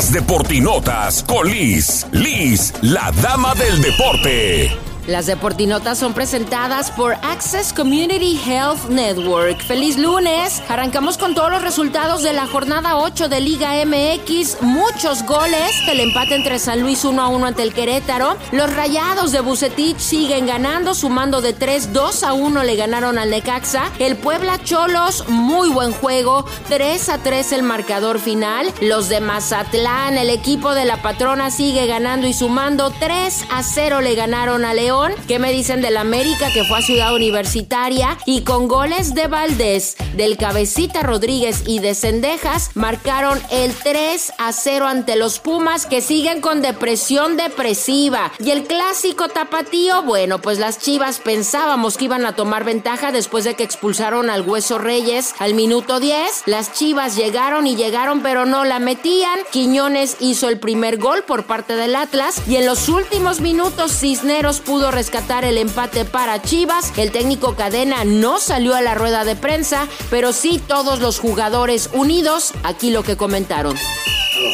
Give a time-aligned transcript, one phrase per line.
[0.00, 2.06] Las Deportinotas con Liz.
[2.12, 4.89] Liz, la dama del deporte.
[5.10, 9.60] Las deportinotas son presentadas por Access Community Health Network.
[9.60, 10.62] ¡Feliz lunes!
[10.68, 14.62] Arrancamos con todos los resultados de la jornada 8 de Liga MX.
[14.62, 15.72] Muchos goles.
[15.88, 18.36] El empate entre San Luis 1 a 1 ante el Querétaro.
[18.52, 23.30] Los rayados de Bucetich siguen ganando, sumando de 3, 2 a 1 le ganaron al
[23.30, 23.90] Necaxa.
[23.98, 26.44] El Puebla Cholos, muy buen juego.
[26.68, 28.72] 3 a 3 el marcador final.
[28.80, 34.02] Los de Mazatlán, el equipo de la patrona sigue ganando y sumando 3 a 0
[34.02, 34.99] le ganaron a León.
[35.26, 38.18] ¿Qué me dicen del América que fue a Ciudad Universitaria?
[38.26, 44.52] Y con goles de Valdés, del Cabecita Rodríguez y de Cendejas, marcaron el 3 a
[44.52, 48.30] 0 ante los Pumas que siguen con depresión depresiva.
[48.40, 53.44] Y el clásico tapatío, bueno, pues las Chivas pensábamos que iban a tomar ventaja después
[53.44, 56.42] de que expulsaron al Hueso Reyes al minuto 10.
[56.44, 59.38] Las Chivas llegaron y llegaron, pero no la metían.
[59.50, 64.60] Quiñones hizo el primer gol por parte del Atlas y en los últimos minutos Cisneros
[64.60, 66.92] pudo rescatar el empate para Chivas.
[66.96, 71.90] El técnico Cadena no salió a la rueda de prensa, pero sí todos los jugadores
[71.92, 72.52] unidos.
[72.62, 73.76] Aquí lo que comentaron.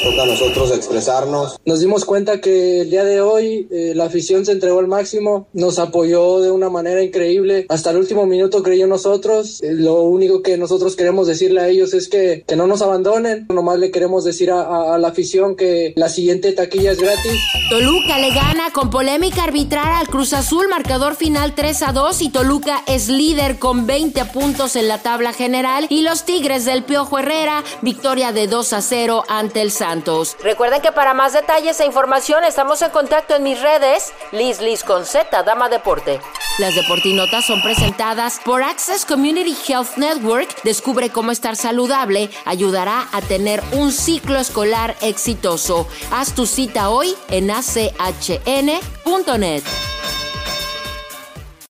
[0.07, 1.57] Toca a nosotros expresarnos.
[1.65, 5.49] Nos dimos cuenta que el día de hoy eh, la afición se entregó al máximo,
[5.53, 7.67] nos apoyó de una manera increíble.
[7.69, 9.61] Hasta el último minuto creyó nosotros.
[9.65, 13.47] Eh, lo único que nosotros queremos decirle a ellos es que, que no nos abandonen.
[13.49, 17.33] Nomás le queremos decir a, a, a la afición que la siguiente taquilla es gratis.
[17.69, 22.29] Toluca le gana con polémica arbitral al Cruz Azul, marcador final 3 a 2 y
[22.29, 27.19] Toluca es líder con 20 puntos en la tabla general y los Tigres del Piojo
[27.19, 29.73] Herrera, victoria de 2 a 0 ante el
[30.43, 34.85] Recuerden que para más detalles e información estamos en contacto en mis redes, Liz Liz
[34.85, 36.21] con Z, Dama Deporte.
[36.59, 40.63] Las deportinotas son presentadas por Access Community Health Network.
[40.63, 45.87] Descubre cómo estar saludable ayudará a tener un ciclo escolar exitoso.
[46.11, 48.33] Haz tu cita hoy en achn.net.